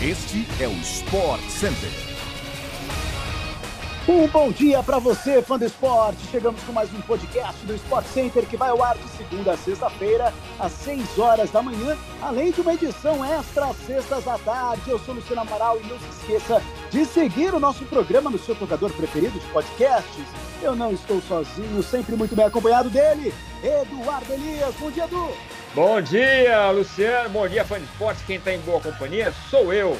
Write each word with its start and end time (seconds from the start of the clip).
Este 0.00 0.46
é 0.60 0.68
o 0.68 0.72
Sport 0.74 1.42
Center. 1.48 1.90
Um 4.08 4.28
bom 4.28 4.52
dia 4.52 4.80
para 4.80 5.00
você, 5.00 5.42
fã 5.42 5.58
do 5.58 5.64
esporte. 5.64 6.24
Chegamos 6.30 6.62
com 6.62 6.72
mais 6.72 6.88
um 6.94 7.00
podcast 7.00 7.66
do 7.66 7.74
Sport 7.74 8.06
Center 8.06 8.46
que 8.46 8.56
vai 8.56 8.70
ao 8.70 8.80
ar 8.80 8.96
de 8.96 9.08
segunda 9.08 9.54
a 9.54 9.56
sexta-feira, 9.56 10.32
às 10.56 10.70
6 10.70 11.18
horas 11.18 11.50
da 11.50 11.62
manhã, 11.62 11.98
além 12.22 12.52
de 12.52 12.60
uma 12.60 12.74
edição 12.74 13.24
extra 13.24 13.66
às 13.66 13.76
sextas 13.78 14.28
à 14.28 14.38
tarde. 14.38 14.88
Eu 14.88 15.00
sou 15.00 15.16
Luciano 15.16 15.42
Amaral 15.42 15.80
e 15.80 15.86
não 15.88 15.98
se 15.98 16.08
esqueça 16.20 16.62
de 16.92 17.04
seguir 17.04 17.52
o 17.52 17.58
nosso 17.58 17.84
programa 17.86 18.30
no 18.30 18.38
seu 18.38 18.54
tocador 18.54 18.92
preferido 18.92 19.36
de 19.36 19.46
podcasts. 19.48 20.24
Eu 20.62 20.76
não 20.76 20.92
estou 20.92 21.20
sozinho, 21.22 21.82
sempre 21.82 22.14
muito 22.14 22.36
bem 22.36 22.46
acompanhado 22.46 22.88
dele, 22.88 23.34
Eduardo 23.64 24.32
Elias. 24.32 24.76
Bom 24.78 24.92
dia, 24.92 25.06
Edu. 25.06 25.57
Bom 25.74 26.00
dia, 26.00 26.70
Luciano. 26.70 27.28
Bom 27.28 27.46
dia, 27.46 27.64
fã 27.64 27.78
de 27.78 27.84
esporte. 27.84 28.24
Quem 28.24 28.36
está 28.36 28.52
em 28.52 28.60
boa 28.60 28.80
companhia 28.80 29.32
sou 29.50 29.72
eu. 29.72 29.98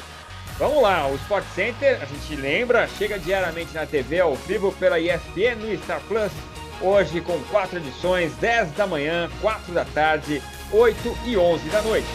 Vamos 0.58 0.82
lá, 0.82 1.06
o 1.06 1.14
Sport 1.14 1.44
Center, 1.54 2.02
a 2.02 2.04
gente 2.04 2.34
lembra, 2.34 2.88
chega 2.88 3.16
diariamente 3.16 3.72
na 3.74 3.86
TV 3.86 4.18
ao 4.18 4.34
vivo 4.34 4.72
pela 4.72 4.98
ESPN 4.98 5.54
no 5.60 5.78
Star 5.84 6.00
Plus. 6.08 6.32
Hoje 6.80 7.20
com 7.20 7.38
quatro 7.44 7.78
edições, 7.78 8.34
10 8.36 8.72
da 8.72 8.84
manhã, 8.84 9.30
4 9.40 9.72
da 9.72 9.84
tarde, 9.84 10.42
8 10.72 11.18
e 11.26 11.36
11 11.36 11.68
da 11.68 11.82
noite. 11.82 12.08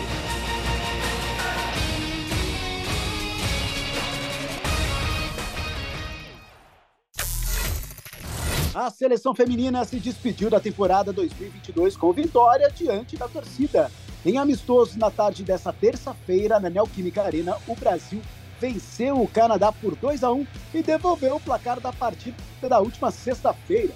A 8.73 8.89
seleção 8.89 9.35
feminina 9.35 9.85
se 9.85 9.99
despediu 9.99 10.49
da 10.49 10.59
temporada 10.59 11.13
2022 11.13 11.95
com 11.95 12.11
vitória 12.11 12.71
diante 12.71 13.15
da 13.15 13.27
torcida. 13.27 13.91
Em 14.25 14.39
amistoso 14.39 14.97
na 14.97 15.11
tarde 15.11 15.43
dessa 15.43 15.71
terça-feira, 15.71 16.59
na 16.59 16.71
Neoquímica 16.71 17.21
Arena, 17.21 17.55
o 17.67 17.75
Brasil 17.75 18.19
venceu 18.59 19.21
o 19.21 19.27
Canadá 19.27 19.71
por 19.71 19.95
2 19.95 20.23
a 20.23 20.31
1 20.31 20.47
e 20.73 20.81
devolveu 20.81 21.35
o 21.35 21.39
placar 21.39 21.79
da 21.79 21.93
partida 21.93 22.35
da 22.63 22.79
última 22.79 23.11
sexta-feira. 23.11 23.93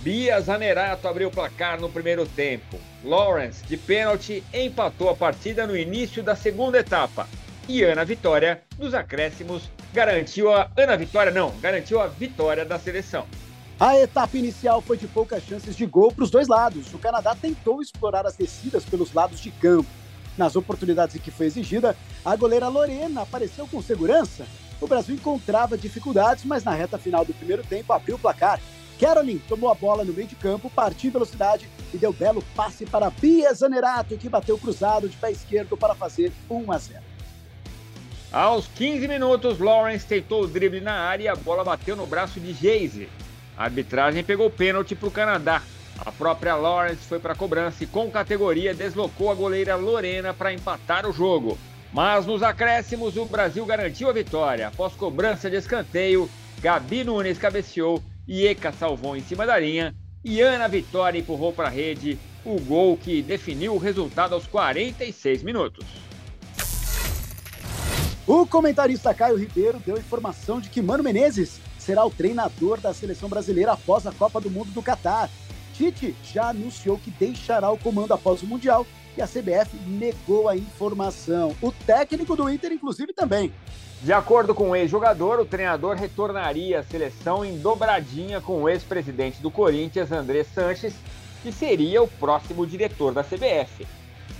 Bia 0.00 0.40
Zanerato 0.40 1.08
abriu 1.08 1.26
o 1.26 1.32
placar 1.32 1.80
no 1.80 1.88
primeiro 1.88 2.24
tempo. 2.24 2.78
Lawrence, 3.02 3.66
de 3.66 3.76
pênalti, 3.76 4.44
empatou 4.54 5.10
a 5.10 5.16
partida 5.16 5.66
no 5.66 5.76
início 5.76 6.22
da 6.22 6.36
segunda 6.36 6.78
etapa. 6.78 7.28
E 7.68 7.82
Ana 7.82 8.04
Vitória, 8.04 8.62
dos 8.78 8.94
acréscimos, 8.94 9.68
garantiu 9.92 10.52
a. 10.54 10.70
Ana 10.76 10.96
Vitória, 10.96 11.32
não, 11.32 11.50
garantiu 11.58 12.00
a 12.00 12.06
vitória 12.06 12.64
da 12.64 12.78
seleção. 12.78 13.26
A 13.80 13.96
etapa 13.96 14.36
inicial 14.36 14.80
foi 14.80 14.96
de 14.96 15.06
poucas 15.06 15.44
chances 15.44 15.76
de 15.76 15.86
gol 15.86 16.10
para 16.10 16.24
os 16.24 16.30
dois 16.32 16.48
lados. 16.48 16.92
O 16.92 16.98
Canadá 16.98 17.36
tentou 17.40 17.80
explorar 17.80 18.26
as 18.26 18.34
descidas 18.34 18.84
pelos 18.84 19.12
lados 19.12 19.38
de 19.38 19.52
campo. 19.52 19.88
Nas 20.36 20.56
oportunidades 20.56 21.14
em 21.14 21.20
que 21.20 21.30
foi 21.30 21.46
exigida, 21.46 21.96
a 22.24 22.34
goleira 22.34 22.66
Lorena 22.66 23.22
apareceu 23.22 23.68
com 23.68 23.80
segurança. 23.80 24.46
O 24.80 24.88
Brasil 24.88 25.14
encontrava 25.14 25.78
dificuldades, 25.78 26.44
mas 26.44 26.64
na 26.64 26.72
reta 26.72 26.98
final 26.98 27.24
do 27.24 27.32
primeiro 27.32 27.62
tempo 27.62 27.92
abriu 27.92 28.16
o 28.16 28.18
placar. 28.18 28.60
Caroline 28.98 29.38
tomou 29.48 29.70
a 29.70 29.74
bola 29.74 30.04
no 30.04 30.12
meio 30.12 30.26
de 30.26 30.34
campo, 30.34 30.68
partiu 30.68 31.10
em 31.10 31.12
velocidade 31.12 31.68
e 31.94 31.98
deu 31.98 32.12
belo 32.12 32.42
passe 32.56 32.84
para 32.84 33.10
Bia 33.10 33.54
Zanerato, 33.54 34.16
que 34.16 34.28
bateu 34.28 34.58
cruzado 34.58 35.08
de 35.08 35.16
pé 35.16 35.30
esquerdo 35.30 35.76
para 35.76 35.94
fazer 35.94 36.32
1 36.50 36.72
a 36.72 36.78
0. 36.78 37.00
Aos 38.32 38.66
15 38.66 39.06
minutos, 39.06 39.60
Lawrence 39.60 40.04
tentou 40.04 40.42
o 40.42 40.48
drible 40.48 40.80
na 40.80 40.94
área 40.94 41.24
e 41.24 41.28
a 41.28 41.36
bola 41.36 41.62
bateu 41.62 41.94
no 41.94 42.06
braço 42.06 42.40
de 42.40 42.52
Geise. 42.52 43.08
A 43.58 43.64
arbitragem 43.64 44.22
pegou 44.22 44.48
pênalti 44.48 44.94
para 44.94 45.08
o 45.08 45.10
Canadá. 45.10 45.60
A 45.98 46.12
própria 46.12 46.54
Lawrence 46.54 47.04
foi 47.08 47.18
para 47.18 47.32
a 47.32 47.36
cobrança 47.36 47.82
e, 47.82 47.88
com 47.88 48.08
categoria, 48.08 48.72
deslocou 48.72 49.32
a 49.32 49.34
goleira 49.34 49.74
Lorena 49.74 50.32
para 50.32 50.52
empatar 50.52 51.04
o 51.04 51.12
jogo. 51.12 51.58
Mas 51.92 52.24
nos 52.24 52.40
acréscimos, 52.40 53.16
o 53.16 53.24
Brasil 53.24 53.66
garantiu 53.66 54.08
a 54.08 54.12
vitória. 54.12 54.68
Após 54.68 54.92
cobrança 54.92 55.50
de 55.50 55.56
escanteio, 55.56 56.30
Gabi 56.60 57.02
Nunes 57.02 57.36
cabeceou 57.36 58.00
e 58.28 58.46
Eka 58.46 58.70
salvou 58.70 59.16
em 59.16 59.22
cima 59.22 59.44
da 59.44 59.58
linha. 59.58 59.92
E 60.24 60.40
Ana 60.40 60.68
Vitória 60.68 61.18
empurrou 61.18 61.52
para 61.52 61.66
a 61.66 61.70
rede 61.70 62.16
o 62.44 62.60
gol 62.60 62.96
que 62.96 63.22
definiu 63.22 63.74
o 63.74 63.78
resultado 63.78 64.34
aos 64.34 64.46
46 64.46 65.42
minutos. 65.42 65.84
O 68.24 68.46
comentarista 68.46 69.12
Caio 69.12 69.36
Ribeiro 69.36 69.80
deu 69.84 69.98
informação 69.98 70.60
de 70.60 70.68
que 70.68 70.80
Mano 70.80 71.02
Menezes 71.02 71.60
será 71.88 72.04
o 72.04 72.10
treinador 72.10 72.78
da 72.78 72.92
seleção 72.92 73.30
brasileira 73.30 73.72
após 73.72 74.06
a 74.06 74.12
Copa 74.12 74.38
do 74.42 74.50
Mundo 74.50 74.70
do 74.72 74.82
Catar. 74.82 75.30
Tite 75.72 76.14
já 76.22 76.50
anunciou 76.50 76.98
que 76.98 77.10
deixará 77.10 77.70
o 77.70 77.78
comando 77.78 78.12
após 78.12 78.42
o 78.42 78.46
Mundial 78.46 78.86
e 79.16 79.22
a 79.22 79.26
CBF 79.26 79.74
negou 79.86 80.50
a 80.50 80.54
informação. 80.54 81.56
O 81.62 81.72
técnico 81.72 82.36
do 82.36 82.50
Inter, 82.50 82.72
inclusive, 82.72 83.14
também. 83.14 83.54
De 84.02 84.12
acordo 84.12 84.54
com 84.54 84.68
o 84.68 84.76
ex-jogador, 84.76 85.40
o 85.40 85.46
treinador 85.46 85.96
retornaria 85.96 86.80
à 86.80 86.82
seleção 86.82 87.42
em 87.42 87.58
dobradinha 87.58 88.38
com 88.38 88.64
o 88.64 88.68
ex-presidente 88.68 89.40
do 89.40 89.50
Corinthians, 89.50 90.12
André 90.12 90.44
Sanches, 90.44 90.92
que 91.42 91.50
seria 91.50 92.02
o 92.02 92.06
próximo 92.06 92.66
diretor 92.66 93.14
da 93.14 93.24
CBF. 93.24 93.86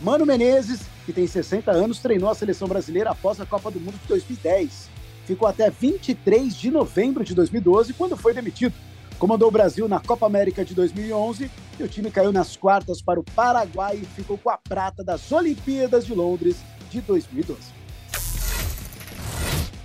Mano 0.02 0.26
Menezes, 0.26 0.82
que 1.06 1.14
tem 1.14 1.26
60 1.26 1.70
anos, 1.70 1.98
treinou 1.98 2.28
a 2.28 2.34
seleção 2.34 2.68
brasileira 2.68 3.08
após 3.08 3.40
a 3.40 3.46
Copa 3.46 3.70
do 3.70 3.80
Mundo 3.80 3.98
de 4.02 4.06
2010 4.06 4.97
ficou 5.28 5.46
até 5.46 5.68
23 5.68 6.56
de 6.56 6.70
novembro 6.70 7.22
de 7.22 7.34
2012, 7.34 7.92
quando 7.92 8.16
foi 8.16 8.32
demitido. 8.32 8.72
Comandou 9.18 9.48
o 9.48 9.50
Brasil 9.50 9.86
na 9.86 10.00
Copa 10.00 10.24
América 10.24 10.64
de 10.64 10.74
2011 10.74 11.50
e 11.78 11.82
o 11.82 11.88
time 11.88 12.10
caiu 12.10 12.32
nas 12.32 12.56
quartas 12.56 13.02
para 13.02 13.20
o 13.20 13.24
Paraguai 13.24 14.00
e 14.02 14.06
ficou 14.06 14.38
com 14.38 14.48
a 14.48 14.56
prata 14.56 15.04
das 15.04 15.30
Olimpíadas 15.30 16.06
de 16.06 16.14
Londres 16.14 16.56
de 16.90 17.02
2012. 17.02 17.58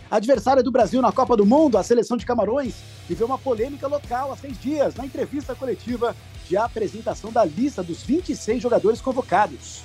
Adversária 0.09 0.63
do 0.63 0.71
Brasil 0.71 1.01
na 1.01 1.11
Copa 1.11 1.35
do 1.35 1.45
Mundo, 1.45 1.77
a 1.77 1.83
seleção 1.83 2.15
de 2.15 2.25
Camarões, 2.25 2.75
viveu 3.09 3.27
uma 3.27 3.37
polêmica 3.37 3.87
local 3.87 4.31
há 4.31 4.37
seis 4.37 4.57
dias, 4.61 4.95
na 4.95 5.05
entrevista 5.05 5.55
coletiva 5.55 6.15
de 6.47 6.55
apresentação 6.55 7.31
da 7.33 7.43
lista 7.43 7.83
dos 7.83 8.03
26 8.03 8.61
jogadores 8.61 9.01
convocados. 9.01 9.81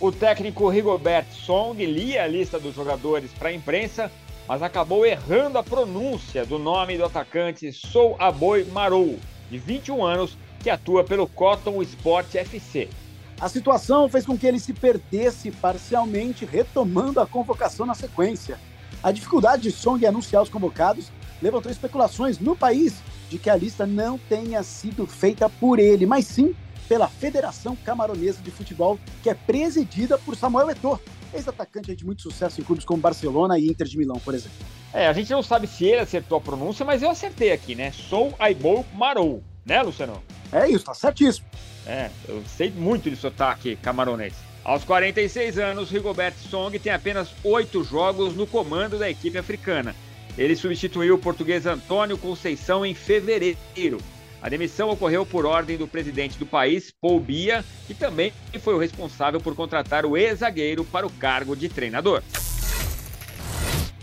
O 0.00 0.10
técnico 0.10 0.68
Rigobert 0.68 1.26
Song 1.30 1.84
lia 1.84 2.24
a 2.24 2.26
lista 2.26 2.58
dos 2.58 2.74
jogadores 2.74 3.30
para 3.32 3.50
a 3.50 3.52
imprensa 3.52 4.10
mas 4.48 4.62
acabou 4.62 5.04
errando 5.04 5.58
a 5.58 5.62
pronúncia 5.62 6.46
do 6.46 6.58
nome 6.58 6.96
do 6.96 7.04
atacante 7.04 7.72
Sou 7.72 8.16
Aboi 8.18 8.64
Marou, 8.64 9.18
de 9.50 9.58
21 9.58 10.04
anos, 10.04 10.38
que 10.60 10.70
atua 10.70 11.02
pelo 11.04 11.26
Cotton 11.26 11.82
Sport 11.82 12.34
FC. 12.34 12.88
A 13.40 13.48
situação 13.48 14.08
fez 14.08 14.24
com 14.24 14.38
que 14.38 14.46
ele 14.46 14.58
se 14.58 14.72
perdesse 14.72 15.50
parcialmente, 15.50 16.44
retomando 16.44 17.20
a 17.20 17.26
convocação 17.26 17.84
na 17.84 17.94
sequência. 17.94 18.58
A 19.02 19.12
dificuldade 19.12 19.64
de 19.64 19.72
Song 19.72 20.02
em 20.02 20.08
anunciar 20.08 20.42
os 20.42 20.48
convocados 20.48 21.10
levantou 21.42 21.70
especulações 21.70 22.38
no 22.38 22.56
país 22.56 22.94
de 23.28 23.38
que 23.38 23.50
a 23.50 23.56
lista 23.56 23.84
não 23.84 24.16
tenha 24.16 24.62
sido 24.62 25.06
feita 25.06 25.50
por 25.50 25.78
ele, 25.78 26.06
mas 26.06 26.24
sim 26.26 26.54
pela 26.88 27.08
Federação 27.08 27.76
Camaronesa 27.76 28.42
de 28.42 28.50
Futebol, 28.50 28.98
que 29.22 29.30
é 29.30 29.34
presidida 29.34 30.18
por 30.18 30.36
Samuel 30.36 30.70
Eto'o, 30.70 31.00
ex-atacante 31.32 31.94
de 31.94 32.04
muito 32.04 32.22
sucesso 32.22 32.60
em 32.60 32.64
clubes 32.64 32.84
como 32.84 33.00
Barcelona 33.00 33.58
e 33.58 33.66
Inter 33.66 33.86
de 33.86 33.98
Milão, 33.98 34.18
por 34.18 34.34
exemplo. 34.34 34.56
É, 34.92 35.06
a 35.08 35.12
gente 35.12 35.30
não 35.30 35.42
sabe 35.42 35.66
se 35.66 35.84
ele 35.84 36.00
acertou 36.00 36.38
a 36.38 36.40
pronúncia, 36.40 36.84
mas 36.84 37.02
eu 37.02 37.10
acertei 37.10 37.52
aqui, 37.52 37.74
né? 37.74 37.92
Sou 37.92 38.34
Aibou 38.38 38.84
Marou, 38.94 39.42
né, 39.64 39.82
Luciano? 39.82 40.22
É 40.52 40.68
isso, 40.68 40.84
tá 40.84 40.94
certíssimo. 40.94 41.46
É, 41.86 42.10
eu 42.28 42.42
sei 42.46 42.70
muito 42.70 43.10
de 43.10 43.16
sotaque 43.16 43.76
camaronês. 43.76 44.34
Aos 44.64 44.82
46 44.84 45.58
anos, 45.58 45.90
Rigobert 45.90 46.34
Song 46.34 46.76
tem 46.78 46.92
apenas 46.92 47.28
oito 47.44 47.84
jogos 47.84 48.34
no 48.34 48.46
comando 48.46 48.98
da 48.98 49.08
equipe 49.08 49.38
africana. 49.38 49.94
Ele 50.36 50.56
substituiu 50.56 51.14
o 51.14 51.18
português 51.18 51.66
Antônio 51.66 52.18
Conceição 52.18 52.84
em 52.84 52.94
fevereiro. 52.94 53.98
A 54.42 54.48
demissão 54.48 54.90
ocorreu 54.90 55.24
por 55.24 55.46
ordem 55.46 55.76
do 55.76 55.88
presidente 55.88 56.38
do 56.38 56.46
país, 56.46 56.92
Paul 57.00 57.18
Bia, 57.18 57.64
que 57.86 57.94
também 57.94 58.32
foi 58.60 58.74
o 58.74 58.78
responsável 58.78 59.40
por 59.40 59.54
contratar 59.54 60.04
o 60.04 60.16
ex-zagueiro 60.16 60.84
para 60.84 61.06
o 61.06 61.10
cargo 61.10 61.56
de 61.56 61.68
treinador. 61.68 62.22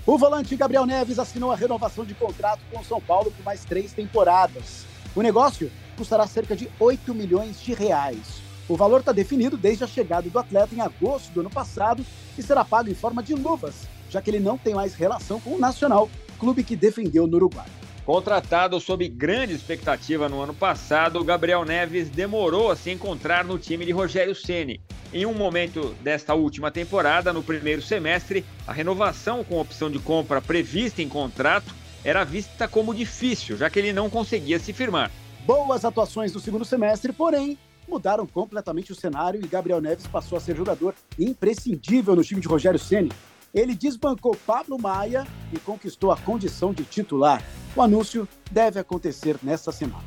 O 0.06 0.18
volante 0.18 0.56
Gabriel 0.56 0.86
Neves 0.86 1.18
assinou 1.18 1.52
a 1.52 1.56
renovação 1.56 2.04
de 2.04 2.14
contrato 2.14 2.60
com 2.72 2.80
o 2.80 2.84
São 2.84 3.00
Paulo 3.00 3.32
por 3.32 3.44
mais 3.46 3.64
três 3.64 3.94
temporadas. 3.94 4.86
O 5.16 5.22
negócio 5.22 5.72
custará 5.96 6.28
cerca 6.28 6.56
de 6.56 6.70
8 6.80 7.14
milhões 7.14 7.62
de 7.62 7.74
reais. 7.74 8.42
O 8.68 8.76
valor 8.76 9.00
está 9.00 9.12
definido 9.12 9.56
desde 9.56 9.84
a 9.84 9.88
chegada 9.88 10.30
do 10.30 10.40
atleta 10.40 10.76
em 10.76 10.82
agosto 10.82 11.32
do 11.32 11.42
ano 11.42 11.50
passado 11.50 12.06
e 12.38 12.42
será 12.42 12.66
pago 12.66 12.90
em 12.90 12.96
forma 12.96 13.22
de 13.22 13.34
luvas, 13.34 13.88
já 14.10 14.22
que 14.22 14.30
ele 14.30 14.40
não 14.40 14.58
tem 14.58 14.74
mais 14.74 14.94
relação 14.94 15.40
com 15.40 15.52
o 15.52 15.60
Nacional, 15.60 16.10
clube 16.40 16.64
que 16.64 16.76
defendeu 16.76 17.28
no 17.28 17.38
Uruguai. 17.38 17.68
Contratado 18.06 18.82
sob 18.82 19.08
grande 19.08 19.54
expectativa 19.54 20.28
no 20.28 20.42
ano 20.42 20.54
passado, 20.54 21.24
Gabriel 21.24 21.64
Neves 21.64 22.10
demorou 22.10 22.70
a 22.70 22.76
se 22.76 22.92
encontrar 22.92 23.46
no 23.46 23.58
time 23.58 23.86
de 23.86 23.94
Rogério 23.94 24.36
Ceni. 24.36 24.82
Em 25.14 25.26
um 25.26 25.34
momento 25.34 25.96
desta 26.02 26.34
última 26.34 26.70
temporada, 26.70 27.32
no 27.32 27.42
primeiro 27.42 27.82
semestre, 27.82 28.44
a 28.68 28.74
renovação 28.74 29.42
com 29.42 29.58
opção 29.58 29.90
de 29.90 30.00
compra 30.00 30.42
prevista 30.42 31.02
em 31.02 31.08
contrato 31.08 31.74
era 32.04 32.26
vista 32.26 32.68
como 32.68 32.94
difícil, 32.94 33.56
já 33.56 33.70
que 33.70 33.80
ele 33.80 33.94
não 33.94 34.10
conseguia 34.10 34.60
se 34.60 34.74
firmar. 34.74 35.10
Boas 35.46 35.86
atuações 35.86 36.34
no 36.34 36.42
segundo 36.42 36.66
semestre, 36.66 37.14
porém, 37.14 37.58
mudaram 37.88 38.28
completamente 38.28 38.92
o 38.92 38.96
cenário 38.96 39.40
e 39.42 39.48
Gabriel 39.48 39.80
Neves 39.80 40.08
passou 40.08 40.38
a 40.38 40.42
ser 40.42 40.58
jogador 40.58 40.94
imprescindível 41.18 42.18
no 42.18 42.24
time 42.24 42.42
de 42.42 42.50
Rogério 42.50 42.80
Ceni. 42.80 43.12
Ele 43.54 43.76
desbancou 43.76 44.36
Pablo 44.48 44.80
Maia 44.82 45.28
e 45.52 45.60
conquistou 45.60 46.12
a 46.12 46.18
condição 46.18 46.74
de 46.74 46.84
titular. 46.84 47.44
O 47.76 47.82
anúncio 47.82 48.28
deve 48.52 48.80
acontecer 48.80 49.38
nesta 49.44 49.72
semana. 49.72 50.04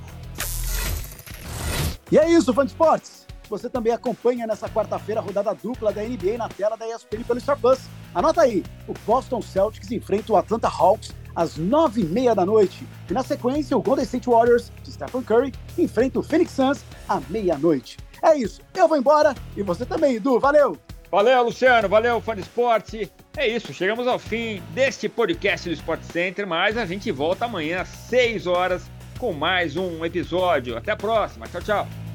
E 2.11 2.19
é 2.19 2.31
isso, 2.31 2.53
fã 2.53 2.65
de 2.65 2.73
esportes. 2.73 3.27
Você 3.49 3.71
também 3.71 3.93
acompanha 3.93 4.47
nessa 4.47 4.69
quarta-feira 4.69 5.21
a 5.21 5.25
rodada 5.25 5.55
dupla 5.55 5.93
da 5.93 6.03
NBA 6.03 6.37
na 6.37 6.49
tela 6.49 6.77
da 6.77 6.89
ESPN 6.89 7.23
pelo 7.25 7.41
Star 7.41 7.59
Plus. 7.59 7.79
Anota 8.13 8.43
aí, 8.43 8.65
o 8.89 8.95
Boston 9.07 9.41
Celtics 9.41 9.91
enfrenta 9.93 10.33
o 10.33 10.37
Atlanta 10.37 10.69
Hawks 10.69 11.15
às 11.35 11.57
nove 11.57 12.01
e 12.01 12.05
meia 12.05 12.35
da 12.35 12.45
noite. 12.45 12.85
E 13.09 13.13
na 13.13 13.23
sequência, 13.23 13.77
o 13.77 13.83
Golden 13.83 14.05
State 14.05 14.29
Warriors, 14.29 14.73
de 14.83 14.91
Stephen 14.91 15.23
Curry, 15.23 15.53
enfrenta 15.79 16.19
o 16.19 16.23
Phoenix 16.23 16.53
Suns 16.53 16.83
à 17.09 17.21
meia-noite. 17.29 17.99
É 18.23 18.37
isso, 18.37 18.61
eu 18.75 18.89
vou 18.89 18.97
embora 18.97 19.35
e 19.57 19.63
você 19.63 19.85
também, 19.85 20.17
Edu. 20.17 20.41
Valeu! 20.41 20.86
Valeu, 21.11 21.45
Luciano. 21.45 21.89
Valeu, 21.89 22.21
fã 22.21 22.35
de 22.35 22.43
esporte. 22.43 23.11
É 23.37 23.47
isso, 23.47 23.73
chegamos 23.73 24.07
ao 24.07 24.19
fim 24.19 24.63
deste 24.75 25.09
podcast 25.09 25.69
do 25.69 25.75
Sport 25.75 26.03
Center, 26.03 26.47
mas 26.47 26.77
a 26.77 26.87
gente 26.87 27.11
volta 27.11 27.45
amanhã 27.45 27.83
às 27.83 27.89
6 27.89 28.47
horas 28.47 28.91
com 29.19 29.33
mais 29.33 29.77
um 29.77 30.05
episódio. 30.05 30.77
Até 30.77 30.93
a 30.93 30.97
próxima. 30.97 31.47
Tchau, 31.47 31.63
tchau. 31.63 32.06